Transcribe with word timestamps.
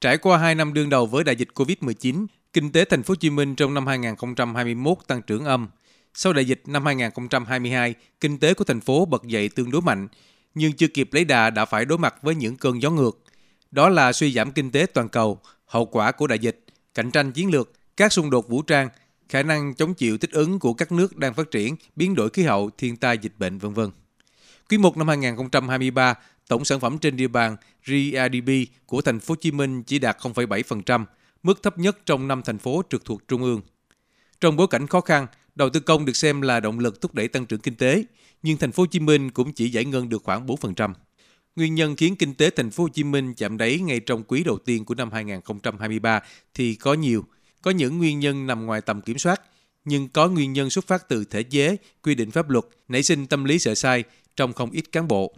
Trải 0.00 0.18
qua 0.18 0.38
2 0.38 0.54
năm 0.54 0.74
đương 0.74 0.90
đầu 0.90 1.06
với 1.06 1.24
đại 1.24 1.36
dịch 1.36 1.48
Covid-19, 1.54 2.26
kinh 2.52 2.72
tế 2.72 2.84
thành 2.84 3.02
phố 3.02 3.12
Hồ 3.12 3.16
Chí 3.16 3.30
Minh 3.30 3.54
trong 3.54 3.74
năm 3.74 3.86
2021 3.86 4.98
tăng 5.06 5.22
trưởng 5.22 5.44
âm. 5.44 5.68
Sau 6.14 6.32
đại 6.32 6.44
dịch 6.44 6.62
năm 6.66 6.86
2022, 6.86 7.94
kinh 8.20 8.38
tế 8.38 8.54
của 8.54 8.64
thành 8.64 8.80
phố 8.80 9.04
bật 9.04 9.24
dậy 9.24 9.48
tương 9.48 9.70
đối 9.70 9.82
mạnh, 9.82 10.08
nhưng 10.54 10.72
chưa 10.72 10.88
kịp 10.88 11.08
lấy 11.12 11.24
đà 11.24 11.50
đã 11.50 11.64
phải 11.64 11.84
đối 11.84 11.98
mặt 11.98 12.14
với 12.22 12.34
những 12.34 12.56
cơn 12.56 12.82
gió 12.82 12.90
ngược. 12.90 13.22
Đó 13.70 13.88
là 13.88 14.12
suy 14.12 14.32
giảm 14.32 14.52
kinh 14.52 14.70
tế 14.70 14.86
toàn 14.94 15.08
cầu, 15.08 15.40
hậu 15.66 15.86
quả 15.86 16.12
của 16.12 16.26
đại 16.26 16.38
dịch, 16.38 16.64
cạnh 16.94 17.10
tranh 17.10 17.32
chiến 17.32 17.50
lược, 17.50 17.72
các 17.96 18.12
xung 18.12 18.30
đột 18.30 18.48
vũ 18.48 18.62
trang, 18.62 18.88
khả 19.28 19.42
năng 19.42 19.74
chống 19.74 19.94
chịu 19.94 20.18
thích 20.18 20.32
ứng 20.32 20.58
của 20.58 20.74
các 20.74 20.92
nước 20.92 21.16
đang 21.16 21.34
phát 21.34 21.50
triển, 21.50 21.76
biến 21.96 22.14
đổi 22.14 22.30
khí 22.30 22.42
hậu, 22.42 22.70
thiên 22.78 22.96
tai 22.96 23.18
dịch 23.18 23.32
bệnh 23.38 23.58
vân 23.58 23.72
vân. 23.72 23.90
Quý 24.70 24.78
1 24.78 24.96
năm 24.96 25.08
2023, 25.08 26.14
tổng 26.50 26.64
sản 26.64 26.80
phẩm 26.80 26.98
trên 26.98 27.16
địa 27.16 27.28
bàn 27.28 27.56
GRDP 27.84 28.50
của 28.86 29.02
thành 29.02 29.20
phố 29.20 29.32
Hồ 29.32 29.36
Chí 29.36 29.50
Minh 29.50 29.82
chỉ 29.82 29.98
đạt 29.98 30.18
0,7%, 30.18 31.04
mức 31.42 31.62
thấp 31.62 31.78
nhất 31.78 31.98
trong 32.06 32.28
năm 32.28 32.42
thành 32.44 32.58
phố 32.58 32.82
trực 32.90 33.04
thuộc 33.04 33.28
trung 33.28 33.42
ương. 33.42 33.60
Trong 34.40 34.56
bối 34.56 34.66
cảnh 34.70 34.86
khó 34.86 35.00
khăn, 35.00 35.26
đầu 35.54 35.70
tư 35.70 35.80
công 35.80 36.04
được 36.04 36.16
xem 36.16 36.40
là 36.40 36.60
động 36.60 36.78
lực 36.78 37.00
thúc 37.00 37.14
đẩy 37.14 37.28
tăng 37.28 37.46
trưởng 37.46 37.60
kinh 37.60 37.74
tế, 37.74 38.04
nhưng 38.42 38.56
thành 38.56 38.72
phố 38.72 38.82
Hồ 38.82 38.86
Chí 38.86 39.00
Minh 39.00 39.30
cũng 39.30 39.52
chỉ 39.52 39.68
giải 39.68 39.84
ngân 39.84 40.08
được 40.08 40.22
khoảng 40.24 40.46
4%. 40.46 40.92
Nguyên 41.56 41.74
nhân 41.74 41.96
khiến 41.96 42.16
kinh 42.16 42.34
tế 42.34 42.50
thành 42.50 42.70
phố 42.70 42.84
Hồ 42.84 42.88
Chí 42.88 43.04
Minh 43.04 43.34
chạm 43.34 43.58
đáy 43.58 43.78
ngay 43.78 44.00
trong 44.00 44.22
quý 44.22 44.44
đầu 44.44 44.58
tiên 44.58 44.84
của 44.84 44.94
năm 44.94 45.12
2023 45.12 46.20
thì 46.54 46.74
có 46.74 46.94
nhiều. 46.94 47.24
Có 47.62 47.70
những 47.70 47.98
nguyên 47.98 48.20
nhân 48.20 48.46
nằm 48.46 48.66
ngoài 48.66 48.80
tầm 48.80 49.00
kiểm 49.00 49.18
soát, 49.18 49.42
nhưng 49.84 50.08
có 50.08 50.28
nguyên 50.28 50.52
nhân 50.52 50.70
xuất 50.70 50.86
phát 50.86 51.08
từ 51.08 51.24
thể 51.24 51.42
chế, 51.42 51.76
quy 52.02 52.14
định 52.14 52.30
pháp 52.30 52.50
luật, 52.50 52.64
nảy 52.88 53.02
sinh 53.02 53.26
tâm 53.26 53.44
lý 53.44 53.58
sợ 53.58 53.74
sai 53.74 54.04
trong 54.36 54.52
không 54.52 54.70
ít 54.70 54.92
cán 54.92 55.08
bộ. 55.08 55.34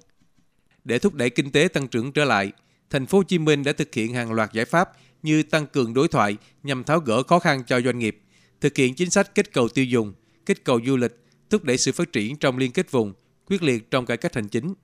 Để 0.84 0.98
thúc 0.98 1.14
đẩy 1.14 1.30
kinh 1.30 1.50
tế 1.50 1.68
tăng 1.68 1.88
trưởng 1.88 2.12
trở 2.12 2.24
lại, 2.24 2.52
thành 2.90 3.06
phố 3.06 3.18
Hồ 3.18 3.22
Chí 3.22 3.38
Minh 3.38 3.64
đã 3.64 3.72
thực 3.72 3.94
hiện 3.94 4.14
hàng 4.14 4.32
loạt 4.32 4.52
giải 4.52 4.64
pháp 4.64 4.90
như 5.22 5.42
tăng 5.42 5.66
cường 5.66 5.94
đối 5.94 6.08
thoại 6.08 6.36
nhằm 6.62 6.84
tháo 6.84 7.00
gỡ 7.00 7.22
khó 7.22 7.38
khăn 7.38 7.62
cho 7.66 7.80
doanh 7.80 7.98
nghiệp, 7.98 8.20
thực 8.60 8.76
hiện 8.76 8.94
chính 8.94 9.10
sách 9.10 9.34
kích 9.34 9.52
cầu 9.52 9.68
tiêu 9.68 9.84
dùng, 9.84 10.14
kích 10.46 10.64
cầu 10.64 10.80
du 10.86 10.96
lịch, 10.96 11.12
thúc 11.50 11.64
đẩy 11.64 11.78
sự 11.78 11.92
phát 11.92 12.12
triển 12.12 12.36
trong 12.36 12.58
liên 12.58 12.72
kết 12.72 12.90
vùng, 12.90 13.12
quyết 13.46 13.62
liệt 13.62 13.90
trong 13.90 14.06
cải 14.06 14.16
cách 14.16 14.34
hành 14.34 14.48
chính. 14.48 14.74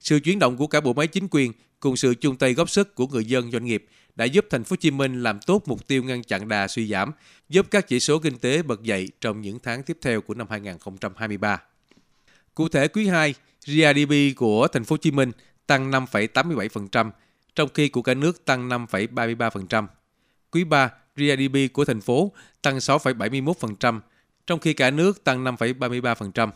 Sự 0.00 0.20
chuyển 0.20 0.38
động 0.38 0.56
của 0.56 0.66
cả 0.66 0.80
bộ 0.80 0.92
máy 0.92 1.06
chính 1.06 1.28
quyền 1.30 1.52
cùng 1.80 1.96
sự 1.96 2.14
chung 2.14 2.36
tay 2.36 2.54
góp 2.54 2.70
sức 2.70 2.94
của 2.94 3.06
người 3.06 3.24
dân 3.24 3.50
doanh 3.50 3.64
nghiệp 3.64 3.86
đã 4.16 4.24
giúp 4.24 4.46
thành 4.50 4.64
phố 4.64 4.72
Hồ 4.72 4.76
Chí 4.76 4.90
Minh 4.90 5.22
làm 5.22 5.40
tốt 5.46 5.62
mục 5.66 5.86
tiêu 5.86 6.02
ngăn 6.02 6.22
chặn 6.22 6.48
đà 6.48 6.68
suy 6.68 6.86
giảm, 6.86 7.12
giúp 7.48 7.66
các 7.70 7.88
chỉ 7.88 8.00
số 8.00 8.18
kinh 8.18 8.38
tế 8.38 8.62
bật 8.62 8.82
dậy 8.82 9.08
trong 9.20 9.40
những 9.40 9.58
tháng 9.62 9.82
tiếp 9.82 9.98
theo 10.02 10.20
của 10.20 10.34
năm 10.34 10.46
2023. 10.50 11.62
Cụ 12.54 12.68
thể 12.68 12.88
quý 12.88 13.06
2, 13.06 13.34
GDP 13.68 14.36
của 14.36 14.68
thành 14.68 14.84
phố 14.84 14.94
Hồ 14.94 14.98
Chí 14.98 15.10
Minh 15.10 15.32
tăng 15.66 15.90
5,87%, 15.90 17.10
trong 17.54 17.68
khi 17.74 17.88
của 17.88 18.02
cả 18.02 18.14
nước 18.14 18.44
tăng 18.44 18.68
5,33%. 18.68 19.86
Quý 20.50 20.64
3, 20.64 20.90
GDP 21.16 21.72
của 21.72 21.84
thành 21.84 22.00
phố 22.00 22.32
tăng 22.62 22.78
6,71%, 22.78 24.00
trong 24.46 24.58
khi 24.58 24.72
cả 24.72 24.90
nước 24.90 25.24
tăng 25.24 25.44
5,33%. 25.44 26.50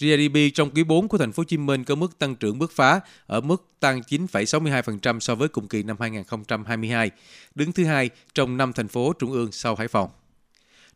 GDP 0.00 0.54
trong 0.54 0.70
quý 0.70 0.84
4 0.84 1.08
của 1.08 1.18
thành 1.18 1.32
phố 1.32 1.40
Hồ 1.40 1.44
Chí 1.44 1.56
Minh 1.56 1.84
có 1.84 1.94
mức 1.94 2.18
tăng 2.18 2.36
trưởng 2.36 2.58
bứt 2.58 2.72
phá 2.72 3.00
ở 3.26 3.40
mức 3.40 3.68
tăng 3.80 4.00
9,62% 4.00 5.20
so 5.20 5.34
với 5.34 5.48
cùng 5.48 5.68
kỳ 5.68 5.82
năm 5.82 5.96
2022, 6.00 7.10
đứng 7.54 7.72
thứ 7.72 7.84
hai 7.84 8.10
trong 8.34 8.56
năm 8.56 8.72
thành 8.72 8.88
phố 8.88 9.12
trung 9.12 9.32
ương 9.32 9.52
sau 9.52 9.74
Hải 9.74 9.88
Phòng. 9.88 10.10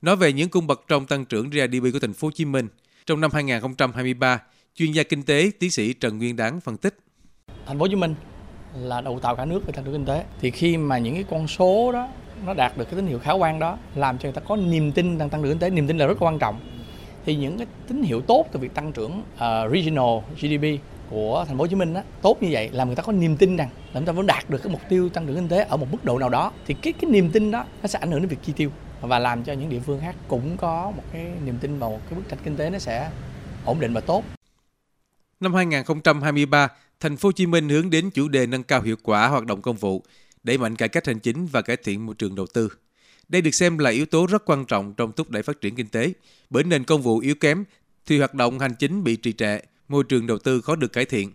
Nói 0.03 0.17
về 0.17 0.33
những 0.33 0.49
cung 0.49 0.67
bậc 0.67 0.85
trong 0.89 1.07
tăng 1.07 1.25
trưởng 1.25 1.51
GDP 1.51 1.93
của 1.93 1.99
thành 2.01 2.13
phố 2.13 2.27
Hồ 2.27 2.33
Chí 2.33 2.45
Minh, 2.45 2.69
trong 3.07 3.21
năm 3.21 3.31
2023, 3.35 4.43
chuyên 4.75 4.93
gia 4.93 5.03
kinh 5.03 5.23
tế 5.23 5.51
tiến 5.59 5.71
sĩ 5.71 5.93
Trần 5.93 6.19
Nguyên 6.19 6.37
Đáng 6.37 6.61
phân 6.61 6.77
tích. 6.77 6.97
Thành 7.67 7.79
phố 7.79 7.83
Hồ 7.83 7.89
Chí 7.89 7.97
Minh 7.97 8.15
là 8.81 9.01
đầu 9.01 9.21
tàu 9.21 9.37
cả 9.37 9.45
nước 9.45 9.67
về 9.67 9.73
tăng 9.73 9.85
trưởng 9.85 9.95
kinh 9.95 10.05
tế 10.05 10.25
thì 10.41 10.51
khi 10.51 10.77
mà 10.77 10.99
những 10.99 11.15
cái 11.15 11.25
con 11.31 11.49
số 11.49 11.93
đó 11.93 12.09
nó 12.47 12.55
đạt 12.55 12.77
được 12.79 12.85
cái 12.85 12.95
tín 12.95 13.07
hiệu 13.07 13.19
khả 13.19 13.33
quan 13.33 13.59
đó 13.59 13.79
làm 13.95 14.19
cho 14.19 14.23
người 14.23 14.33
ta 14.33 14.41
có 14.41 14.57
niềm 14.57 14.93
tin 14.93 15.19
tăng 15.19 15.31
tăng 15.31 15.43
trưởng 15.43 15.51
kinh 15.51 15.59
tế 15.59 15.71
niềm 15.71 15.87
tin 15.87 15.99
là 15.99 16.07
rất 16.07 16.23
quan 16.23 16.39
trọng 16.39 16.61
thì 17.25 17.37
những 17.37 17.59
cái 17.59 17.67
tín 17.89 18.03
hiệu 18.03 18.21
tốt 18.21 18.47
từ 18.53 18.61
việc 18.61 18.75
tăng 18.75 18.93
trưởng 18.93 19.23
uh, 19.35 19.73
regional 19.73 20.19
GDP 20.41 20.83
của 21.11 21.45
thành 21.49 21.57
phố 21.57 21.63
Hồ 21.63 21.67
Chí 21.67 21.75
Minh 21.75 21.95
á, 21.95 22.03
tốt 22.23 22.43
như 22.43 22.49
vậy 22.53 22.71
làm 22.73 22.89
người 22.89 22.97
ta 22.97 23.03
có 23.03 23.13
niềm 23.13 23.37
tin 23.37 23.57
rằng 23.57 23.69
là 23.93 24.01
chúng 24.01 24.05
ta 24.05 24.13
vẫn 24.13 24.27
đạt 24.27 24.51
được 24.51 24.63
cái 24.63 24.73
mục 24.73 24.81
tiêu 24.89 25.09
tăng 25.09 25.27
trưởng 25.27 25.37
kinh 25.37 25.49
tế 25.49 25.65
ở 25.65 25.77
một 25.77 25.87
mức 25.93 26.05
độ 26.05 26.19
nào 26.19 26.29
đó 26.29 26.53
thì 26.67 26.75
cái 26.75 26.93
cái 26.93 27.11
niềm 27.11 27.31
tin 27.31 27.51
đó 27.51 27.65
nó 27.83 27.89
sẽ 27.89 27.99
ảnh 27.99 28.11
hưởng 28.11 28.21
đến 28.21 28.29
việc 28.29 28.39
chi 28.43 28.53
tiêu 28.57 28.71
và 29.01 29.19
làm 29.19 29.43
cho 29.43 29.53
những 29.53 29.71
địa 29.71 29.81
phương 29.81 30.01
khác 30.01 30.17
cũng 30.29 30.57
có 30.57 30.93
một 30.97 31.03
cái 31.13 31.27
niềm 31.45 31.55
tin 31.61 31.79
vào 31.79 31.91
một 31.91 32.01
cái 32.11 32.19
bức 32.19 32.29
tranh 32.29 32.39
kinh 32.45 32.57
tế 32.57 32.71
nó 32.71 32.79
sẽ 32.79 33.11
ổn 33.65 33.81
định 33.81 33.93
và 33.93 34.01
tốt. 34.01 34.25
Năm 35.43 35.55
2023, 35.55 36.69
thành 37.01 37.17
phố 37.17 37.27
Hồ 37.27 37.33
Chí 37.33 37.47
Minh 37.47 37.69
hướng 37.69 37.91
đến 37.91 38.11
chủ 38.11 38.29
đề 38.29 38.47
nâng 38.47 38.63
cao 38.63 38.83
hiệu 38.83 38.97
quả 39.03 39.29
hoạt 39.29 39.47
động 39.47 39.63
công 39.63 39.77
vụ, 39.77 40.05
đẩy 40.43 40.59
mạnh 40.59 40.77
cải 40.77 40.89
cách 40.89 41.07
hành 41.07 41.19
chính 41.19 41.47
và 41.47 41.63
cải 41.63 41.77
thiện 41.77 42.07
môi 42.07 42.15
trường 42.15 42.35
đầu 42.35 42.47
tư. 42.55 42.69
Đây 43.29 43.43
được 43.43 43.55
xem 43.55 43.79
là 43.79 43.91
yếu 43.91 44.07
tố 44.07 44.27
rất 44.27 44.45
quan 44.45 44.65
trọng 44.65 44.95
trong 44.95 45.13
thúc 45.13 45.31
đẩy 45.31 45.43
phát 45.43 45.61
triển 45.61 45.75
kinh 45.75 45.89
tế, 45.89 46.13
bởi 46.51 46.65
nền 46.65 46.85
công 46.85 47.03
vụ 47.03 47.19
yếu 47.19 47.35
kém 47.35 47.65
thì 48.07 48.19
hoạt 48.19 48.35
động 48.35 48.59
hành 48.59 48.75
chính 48.75 49.05
bị 49.05 49.17
trì 49.17 49.33
trệ, 49.33 49.59
môi 49.89 50.05
trường 50.05 50.27
đầu 50.27 50.39
tư 50.39 50.61
khó 50.61 50.77
được 50.77 50.93
cải 50.93 51.05
thiện. 51.05 51.33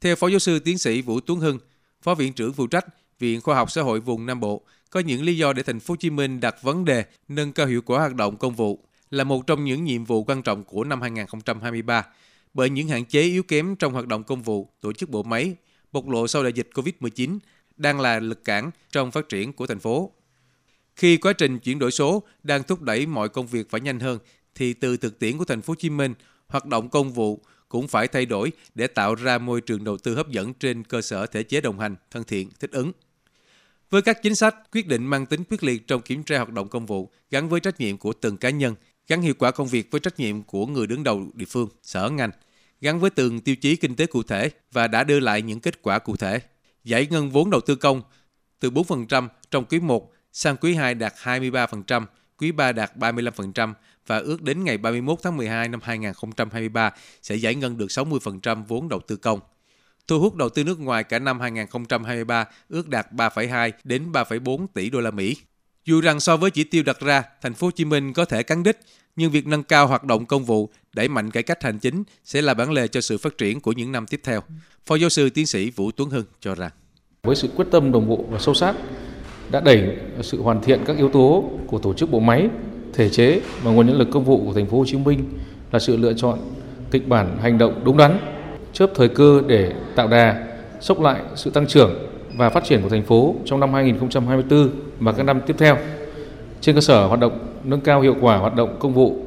Theo 0.00 0.16
Phó 0.16 0.28
Giáo 0.28 0.38
sư 0.38 0.58
Tiến 0.58 0.78
sĩ 0.78 1.02
Vũ 1.02 1.20
Tuấn 1.20 1.40
Hưng, 1.40 1.58
Phó 2.02 2.14
Viện 2.14 2.32
trưởng 2.32 2.52
phụ 2.52 2.66
trách 2.66 2.86
Viện 3.18 3.40
Khoa 3.40 3.54
học 3.56 3.70
Xã 3.70 3.82
hội 3.82 4.00
vùng 4.00 4.26
Nam 4.26 4.40
Bộ, 4.40 4.62
có 4.90 5.00
những 5.00 5.22
lý 5.22 5.36
do 5.36 5.52
để 5.52 5.62
thành 5.62 5.80
phố 5.80 5.92
Hồ 5.92 5.96
Chí 5.96 6.10
Minh 6.10 6.40
đặt 6.40 6.62
vấn 6.62 6.84
đề 6.84 7.04
nâng 7.28 7.52
cao 7.52 7.66
hiệu 7.66 7.82
quả 7.82 7.98
hoạt 7.98 8.14
động 8.14 8.36
công 8.36 8.54
vụ 8.54 8.84
là 9.10 9.24
một 9.24 9.46
trong 9.46 9.64
những 9.64 9.84
nhiệm 9.84 10.04
vụ 10.04 10.24
quan 10.24 10.42
trọng 10.42 10.64
của 10.64 10.84
năm 10.84 11.00
2023 11.00 12.04
bởi 12.54 12.70
những 12.70 12.88
hạn 12.88 13.04
chế 13.04 13.22
yếu 13.22 13.42
kém 13.42 13.76
trong 13.76 13.92
hoạt 13.92 14.06
động 14.06 14.24
công 14.24 14.42
vụ, 14.42 14.68
tổ 14.80 14.92
chức 14.92 15.10
bộ 15.10 15.22
máy 15.22 15.54
bộc 15.92 16.08
lộ 16.08 16.28
sau 16.28 16.42
đại 16.42 16.52
dịch 16.52 16.68
Covid-19 16.74 17.38
đang 17.76 18.00
là 18.00 18.20
lực 18.20 18.44
cản 18.44 18.70
trong 18.92 19.10
phát 19.10 19.28
triển 19.28 19.52
của 19.52 19.66
thành 19.66 19.78
phố. 19.78 20.12
Khi 20.96 21.16
quá 21.16 21.32
trình 21.32 21.58
chuyển 21.58 21.78
đổi 21.78 21.90
số 21.90 22.22
đang 22.42 22.62
thúc 22.62 22.82
đẩy 22.82 23.06
mọi 23.06 23.28
công 23.28 23.46
việc 23.46 23.70
phải 23.70 23.80
nhanh 23.80 24.00
hơn 24.00 24.18
thì 24.54 24.72
từ 24.72 24.96
thực 24.96 25.18
tiễn 25.18 25.38
của 25.38 25.44
thành 25.44 25.62
phố 25.62 25.70
Hồ 25.70 25.74
Chí 25.74 25.90
Minh, 25.90 26.14
hoạt 26.46 26.66
động 26.66 26.88
công 26.88 27.12
vụ 27.12 27.40
cũng 27.68 27.88
phải 27.88 28.08
thay 28.08 28.26
đổi 28.26 28.52
để 28.74 28.86
tạo 28.86 29.14
ra 29.14 29.38
môi 29.38 29.60
trường 29.60 29.84
đầu 29.84 29.98
tư 29.98 30.14
hấp 30.14 30.28
dẫn 30.28 30.54
trên 30.54 30.84
cơ 30.84 31.02
sở 31.02 31.26
thể 31.26 31.42
chế 31.42 31.60
đồng 31.60 31.80
hành, 31.80 31.96
thân 32.10 32.24
thiện, 32.24 32.50
thích 32.60 32.70
ứng. 32.72 32.92
Với 33.90 34.02
các 34.02 34.22
chính 34.22 34.34
sách, 34.34 34.56
quyết 34.72 34.86
định 34.86 35.06
mang 35.06 35.26
tính 35.26 35.44
quyết 35.50 35.64
liệt 35.64 35.86
trong 35.86 36.02
kiểm 36.02 36.22
tra 36.22 36.36
hoạt 36.36 36.52
động 36.52 36.68
công 36.68 36.86
vụ 36.86 37.10
gắn 37.30 37.48
với 37.48 37.60
trách 37.60 37.80
nhiệm 37.80 37.98
của 37.98 38.12
từng 38.12 38.36
cá 38.36 38.50
nhân, 38.50 38.74
gắn 39.08 39.22
hiệu 39.22 39.34
quả 39.38 39.50
công 39.50 39.66
việc 39.66 39.90
với 39.90 40.00
trách 40.00 40.18
nhiệm 40.18 40.42
của 40.42 40.66
người 40.66 40.86
đứng 40.86 41.04
đầu 41.04 41.30
địa 41.34 41.46
phương, 41.48 41.68
sở 41.82 42.10
ngành, 42.10 42.30
gắn 42.84 43.00
với 43.00 43.10
từng 43.10 43.40
tiêu 43.40 43.56
chí 43.56 43.76
kinh 43.76 43.96
tế 43.96 44.06
cụ 44.06 44.22
thể 44.22 44.50
và 44.72 44.86
đã 44.86 45.04
đưa 45.04 45.20
lại 45.20 45.42
những 45.42 45.60
kết 45.60 45.82
quả 45.82 45.98
cụ 45.98 46.16
thể. 46.16 46.40
Giải 46.84 47.06
ngân 47.10 47.30
vốn 47.30 47.50
đầu 47.50 47.60
tư 47.60 47.74
công 47.74 48.02
từ 48.60 48.70
4% 48.70 49.28
trong 49.50 49.64
quý 49.64 49.80
1 49.80 50.12
sang 50.32 50.56
quý 50.56 50.74
2 50.74 50.94
đạt 50.94 51.14
23%, 51.22 52.04
quý 52.38 52.52
3 52.52 52.72
đạt 52.72 52.96
35% 52.96 53.72
và 54.06 54.18
ước 54.18 54.42
đến 54.42 54.64
ngày 54.64 54.78
31 54.78 55.18
tháng 55.22 55.36
12 55.36 55.68
năm 55.68 55.80
2023 55.82 56.92
sẽ 57.22 57.34
giải 57.34 57.54
ngân 57.54 57.78
được 57.78 57.86
60% 57.86 58.64
vốn 58.64 58.88
đầu 58.88 59.00
tư 59.00 59.16
công. 59.16 59.40
Thu 60.08 60.20
hút 60.20 60.34
đầu 60.34 60.48
tư 60.48 60.64
nước 60.64 60.80
ngoài 60.80 61.04
cả 61.04 61.18
năm 61.18 61.40
2023 61.40 62.44
ước 62.68 62.88
đạt 62.88 63.12
3,2 63.12 63.70
đến 63.84 64.12
3,4 64.12 64.66
tỷ 64.74 64.90
đô 64.90 65.00
la 65.00 65.10
Mỹ. 65.10 65.36
Dù 65.84 66.00
rằng 66.00 66.20
so 66.20 66.36
với 66.36 66.50
chỉ 66.50 66.64
tiêu 66.64 66.82
đặt 66.82 67.00
ra, 67.00 67.22
thành 67.42 67.54
phố 67.54 67.66
Hồ 67.66 67.70
Chí 67.70 67.84
Minh 67.84 68.12
có 68.12 68.24
thể 68.24 68.42
cán 68.42 68.62
đích, 68.62 68.80
nhưng 69.16 69.30
việc 69.30 69.46
nâng 69.46 69.62
cao 69.62 69.86
hoạt 69.86 70.04
động 70.04 70.26
công 70.26 70.44
vụ, 70.44 70.70
đẩy 70.94 71.08
mạnh 71.08 71.30
cải 71.30 71.42
cách 71.42 71.62
hành 71.62 71.78
chính 71.78 72.04
sẽ 72.24 72.42
là 72.42 72.54
bản 72.54 72.72
lề 72.72 72.88
cho 72.88 73.00
sự 73.00 73.18
phát 73.18 73.38
triển 73.38 73.60
của 73.60 73.72
những 73.72 73.92
năm 73.92 74.06
tiếp 74.06 74.20
theo. 74.24 74.40
Phó 74.86 74.94
giáo 74.94 75.10
sư 75.10 75.30
tiến 75.30 75.46
sĩ 75.46 75.70
Vũ 75.70 75.90
Tuấn 75.96 76.10
Hưng 76.10 76.24
cho 76.40 76.54
rằng 76.54 76.70
với 77.24 77.36
sự 77.36 77.48
quyết 77.56 77.66
tâm 77.70 77.92
đồng 77.92 78.08
bộ 78.08 78.24
và 78.30 78.38
sâu 78.38 78.54
sát 78.54 78.74
đã 79.50 79.60
đẩy 79.60 79.96
sự 80.22 80.42
hoàn 80.42 80.62
thiện 80.62 80.80
các 80.86 80.96
yếu 80.96 81.08
tố 81.08 81.50
của 81.66 81.78
tổ 81.78 81.94
chức 81.94 82.10
bộ 82.10 82.20
máy, 82.20 82.48
thể 82.92 83.10
chế 83.10 83.40
và 83.62 83.70
nguồn 83.70 83.86
nhân 83.86 83.98
lực 83.98 84.08
công 84.12 84.24
vụ 84.24 84.44
của 84.44 84.52
thành 84.52 84.66
phố 84.66 84.78
Hồ 84.78 84.84
Chí 84.86 84.96
Minh 84.96 85.24
là 85.72 85.78
sự 85.78 85.96
lựa 85.96 86.12
chọn 86.12 86.38
kịch 86.90 87.08
bản 87.08 87.38
hành 87.42 87.58
động 87.58 87.80
đúng 87.84 87.96
đắn, 87.96 88.18
chớp 88.72 88.90
thời 88.94 89.08
cơ 89.08 89.42
để 89.46 89.72
tạo 89.96 90.08
đà, 90.08 90.56
sốc 90.80 91.00
lại 91.00 91.20
sự 91.36 91.50
tăng 91.50 91.66
trưởng 91.66 92.06
và 92.36 92.50
phát 92.50 92.64
triển 92.64 92.82
của 92.82 92.88
thành 92.88 93.02
phố 93.02 93.34
trong 93.44 93.60
năm 93.60 93.72
2024 93.72 94.70
và 94.98 95.12
các 95.12 95.22
năm 95.22 95.40
tiếp 95.46 95.54
theo. 95.58 95.78
Trên 96.60 96.74
cơ 96.74 96.80
sở 96.80 97.06
hoạt 97.06 97.20
động 97.20 97.46
nâng 97.64 97.80
cao 97.80 98.00
hiệu 98.00 98.16
quả 98.20 98.36
hoạt 98.36 98.54
động 98.54 98.76
công 98.80 98.94
vụ, 98.94 99.26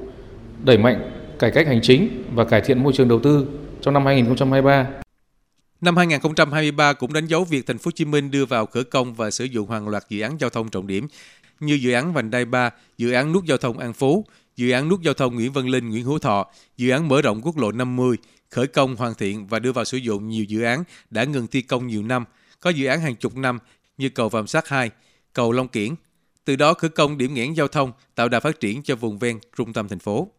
đẩy 0.63 0.77
mạnh 0.77 1.11
cải 1.39 1.51
cách 1.51 1.67
hành 1.67 1.79
chính 1.83 2.23
và 2.35 2.45
cải 2.45 2.61
thiện 2.61 2.83
môi 2.83 2.93
trường 2.93 3.07
đầu 3.07 3.19
tư 3.23 3.47
trong 3.81 3.93
năm 3.93 4.05
2023. 4.05 4.87
Năm 5.81 5.97
2023 5.97 6.93
cũng 6.93 7.13
đánh 7.13 7.25
dấu 7.25 7.43
việc 7.43 7.67
thành 7.67 7.77
phố 7.77 7.87
Hồ 7.87 7.91
Chí 7.91 8.05
Minh 8.05 8.31
đưa 8.31 8.45
vào 8.45 8.65
khởi 8.65 8.83
công 8.83 9.13
và 9.13 9.31
sử 9.31 9.45
dụng 9.45 9.69
hàng 9.69 9.87
loạt 9.87 10.03
dự 10.09 10.21
án 10.21 10.37
giao 10.39 10.49
thông 10.49 10.69
trọng 10.69 10.87
điểm 10.87 11.07
như 11.59 11.73
dự 11.73 11.91
án 11.91 12.13
vành 12.13 12.31
đai 12.31 12.45
3, 12.45 12.69
dự 12.97 13.11
án 13.11 13.31
nút 13.31 13.45
giao 13.45 13.57
thông 13.57 13.77
An 13.77 13.93
Phú, 13.93 14.25
dự 14.55 14.71
án 14.71 14.89
nút 14.89 15.01
giao 15.01 15.13
thông 15.13 15.35
Nguyễn 15.35 15.51
Văn 15.51 15.69
Linh, 15.69 15.89
Nguyễn 15.89 16.05
Hữu 16.05 16.19
Thọ, 16.19 16.47
dự 16.77 16.89
án 16.89 17.07
mở 17.07 17.21
rộng 17.21 17.41
quốc 17.43 17.57
lộ 17.57 17.71
50, 17.71 18.17
khởi 18.49 18.67
công 18.67 18.95
hoàn 18.95 19.13
thiện 19.13 19.47
và 19.47 19.59
đưa 19.59 19.71
vào 19.71 19.85
sử 19.85 19.97
dụng 19.97 20.29
nhiều 20.29 20.43
dự 20.43 20.61
án 20.61 20.83
đã 21.09 21.23
ngừng 21.23 21.47
thi 21.47 21.61
công 21.61 21.87
nhiều 21.87 22.03
năm, 22.03 22.25
có 22.59 22.69
dự 22.69 22.87
án 22.87 23.01
hàng 23.01 23.15
chục 23.15 23.35
năm 23.35 23.59
như 23.97 24.09
cầu 24.09 24.29
Vàm 24.29 24.47
Sát 24.47 24.67
2, 24.67 24.89
cầu 25.33 25.51
Long 25.51 25.67
Kiển. 25.67 25.89
Từ 26.45 26.55
đó 26.55 26.73
khởi 26.73 26.89
công 26.89 27.17
điểm 27.17 27.33
nghẽn 27.33 27.53
giao 27.53 27.67
thông, 27.67 27.91
tạo 28.15 28.29
đà 28.29 28.39
phát 28.39 28.59
triển 28.59 28.83
cho 28.83 28.95
vùng 28.95 29.19
ven 29.19 29.39
trung 29.57 29.73
tâm 29.73 29.87
thành 29.87 29.99
phố 29.99 30.31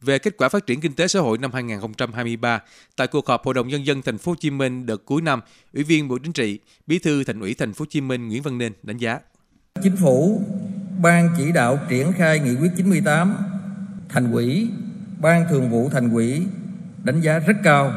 về 0.00 0.18
kết 0.18 0.36
quả 0.36 0.48
phát 0.48 0.66
triển 0.66 0.80
kinh 0.80 0.92
tế 0.92 1.08
xã 1.08 1.20
hội 1.20 1.38
năm 1.38 1.52
2023 1.52 2.60
tại 2.96 3.06
cuộc 3.06 3.26
họp 3.26 3.44
Hội 3.44 3.54
đồng 3.54 3.68
nhân 3.68 3.86
dân 3.86 4.02
thành 4.02 4.18
phố 4.18 4.32
Hồ 4.32 4.36
Chí 4.40 4.50
Minh 4.50 4.86
đợt 4.86 5.04
cuối 5.04 5.22
năm, 5.22 5.40
Ủy 5.74 5.84
viên 5.84 6.08
Bộ 6.08 6.18
Chính 6.18 6.32
trị, 6.32 6.58
Bí 6.86 6.98
thư 6.98 7.24
Thành 7.24 7.40
ủy 7.40 7.54
thành 7.54 7.74
phố 7.74 7.82
Hồ 7.82 7.86
Chí 7.90 8.00
Minh 8.00 8.28
Nguyễn 8.28 8.42
Văn 8.42 8.58
Nên 8.58 8.72
đánh 8.82 8.96
giá. 8.96 9.20
Chính 9.82 9.96
phủ, 9.96 10.42
ban 11.02 11.28
chỉ 11.38 11.52
đạo 11.52 11.78
triển 11.88 12.12
khai 12.12 12.40
nghị 12.40 12.56
quyết 12.56 12.70
98, 12.76 13.36
thành 14.08 14.32
ủy, 14.32 14.68
ban 15.20 15.46
thường 15.50 15.70
vụ 15.70 15.88
thành 15.88 16.12
ủy 16.12 16.42
đánh 17.04 17.20
giá 17.20 17.38
rất 17.38 17.56
cao 17.64 17.92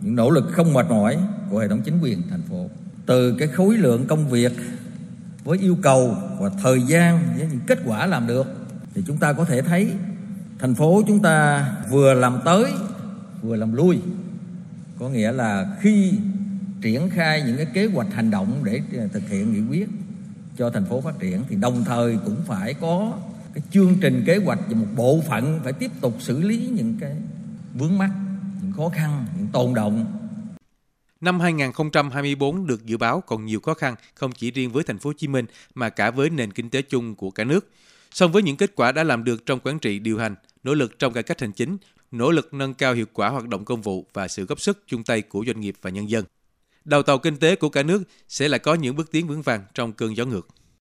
những 0.00 0.16
nỗ 0.16 0.30
lực 0.30 0.44
không 0.52 0.72
mệt 0.72 0.86
mỏi 0.90 1.18
của 1.50 1.58
hệ 1.58 1.68
thống 1.68 1.82
chính 1.84 2.00
quyền 2.02 2.22
thành 2.30 2.42
phố. 2.50 2.70
Từ 3.06 3.36
cái 3.38 3.48
khối 3.48 3.76
lượng 3.76 4.06
công 4.06 4.28
việc 4.28 4.52
với 5.44 5.58
yêu 5.58 5.76
cầu 5.82 6.16
và 6.40 6.50
thời 6.62 6.82
gian 6.82 7.18
với 7.38 7.46
những 7.50 7.60
kết 7.66 7.78
quả 7.86 8.06
làm 8.06 8.26
được 8.26 8.46
thì 8.94 9.02
chúng 9.06 9.18
ta 9.18 9.32
có 9.32 9.44
thể 9.44 9.62
thấy 9.62 9.90
thành 10.58 10.74
phố 10.74 11.02
chúng 11.06 11.22
ta 11.22 11.66
vừa 11.90 12.14
làm 12.14 12.38
tới, 12.44 12.72
vừa 13.42 13.56
làm 13.56 13.72
lui 13.72 13.98
có 14.98 15.08
nghĩa 15.08 15.32
là 15.32 15.76
khi 15.80 16.12
triển 16.82 17.10
khai 17.10 17.42
những 17.46 17.56
cái 17.56 17.66
kế 17.74 17.86
hoạch 17.86 18.14
hành 18.14 18.30
động 18.30 18.60
để 18.64 18.80
à, 18.98 19.04
thực 19.12 19.28
hiện 19.28 19.52
nghị 19.52 19.60
quyết 19.70 19.88
cho 20.58 20.70
thành 20.70 20.84
phố 20.84 21.00
phát 21.00 21.18
triển, 21.18 21.42
thì 21.48 21.56
đồng 21.56 21.84
thời 21.84 22.18
cũng 22.24 22.36
phải 22.46 22.74
có 22.74 23.12
cái 23.54 23.62
chương 23.70 23.96
trình 24.00 24.24
kế 24.26 24.36
hoạch 24.36 24.58
và 24.68 24.76
một 24.76 24.86
bộ 24.96 25.20
phận 25.28 25.60
phải 25.64 25.72
tiếp 25.72 25.90
tục 26.00 26.16
xử 26.20 26.42
lý 26.42 26.68
những 26.72 26.96
cái 27.00 27.16
vướng 27.74 27.98
mắc, 27.98 28.10
những 28.62 28.72
khó 28.72 28.88
khăn, 28.88 29.26
những 29.38 29.46
tồn 29.52 29.74
động 29.74 30.06
Năm 31.20 31.40
2024 31.40 32.66
được 32.66 32.86
dự 32.86 32.96
báo 32.96 33.20
còn 33.20 33.46
nhiều 33.46 33.60
khó 33.60 33.74
khăn, 33.74 33.94
không 34.14 34.32
chỉ 34.32 34.50
riêng 34.50 34.72
với 34.72 34.84
thành 34.84 34.98
phố 34.98 35.08
Hồ 35.08 35.14
Chí 35.18 35.28
Minh 35.28 35.46
mà 35.74 35.88
cả 35.88 36.10
với 36.10 36.30
nền 36.30 36.52
kinh 36.52 36.70
tế 36.70 36.82
chung 36.82 37.14
của 37.14 37.30
cả 37.30 37.44
nước. 37.44 37.68
Song 38.10 38.32
với 38.32 38.42
những 38.42 38.56
kết 38.56 38.72
quả 38.74 38.92
đã 38.92 39.04
làm 39.04 39.24
được 39.24 39.46
trong 39.46 39.60
quản 39.60 39.78
trị 39.78 39.98
điều 39.98 40.18
hành, 40.18 40.34
nỗ 40.62 40.74
lực 40.74 40.98
trong 40.98 41.12
cải 41.12 41.22
cách 41.22 41.40
hành 41.40 41.52
chính, 41.52 41.76
nỗ 42.10 42.30
lực 42.30 42.54
nâng 42.54 42.74
cao 42.74 42.94
hiệu 42.94 43.06
quả 43.12 43.28
hoạt 43.28 43.48
động 43.48 43.64
công 43.64 43.82
vụ 43.82 44.06
và 44.12 44.28
sự 44.28 44.44
góp 44.44 44.60
sức 44.60 44.82
chung 44.86 45.04
tay 45.04 45.22
của 45.22 45.44
doanh 45.46 45.60
nghiệp 45.60 45.74
và 45.82 45.90
nhân 45.90 46.10
dân. 46.10 46.24
Đầu 46.84 47.02
tàu 47.02 47.18
kinh 47.18 47.36
tế 47.36 47.56
của 47.56 47.68
cả 47.68 47.82
nước 47.82 48.02
sẽ 48.28 48.48
lại 48.48 48.58
có 48.58 48.74
những 48.74 48.96
bước 48.96 49.10
tiến 49.10 49.26
vững 49.26 49.42
vàng 49.42 49.64
trong 49.74 49.92
cơn 49.92 50.16
gió 50.16 50.24
ngược. 50.24 50.48